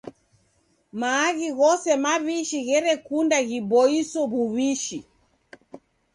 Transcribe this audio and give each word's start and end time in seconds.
Maaghi 0.99 1.49
ghose 1.59 1.91
maw'ishi 2.03 2.59
gherekunda 2.67 3.37
ghiboiso 3.49 4.21
w'uw'ishi. 4.31 4.99